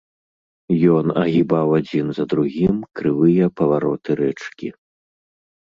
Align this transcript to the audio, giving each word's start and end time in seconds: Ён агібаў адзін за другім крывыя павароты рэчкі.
Ён 0.95 1.05
агібаў 1.23 1.67
адзін 1.79 2.05
за 2.19 2.23
другім 2.31 2.75
крывыя 3.01 3.51
павароты 3.63 4.09
рэчкі. 4.23 4.67